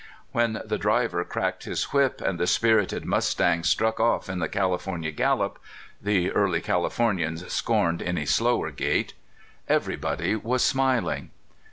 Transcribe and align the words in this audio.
When 0.31 0.63
the 0.65 0.79
driver 0.79 1.23
cracked 1.23 1.65
his 1.65 1.83
whip, 1.93 2.21
and 2.21 2.39
the 2.39 2.47
spirited 2.47 3.05
mustangs 3.05 3.69
struck 3.69 3.99
off 3.99 4.29
in 4.29 4.39
the 4.39 4.49
CaHfornia 4.49 5.15
gallop— 5.15 5.59
the 6.01 6.31
early 6.31 6.59
Californians 6.59 7.45
scorned 7.53 8.01
any 8.01 8.25
slower 8.25 8.71
gait— 8.71 9.13
everybody 9.69 10.35
was 10.35 10.63
smiling. 10.63 11.29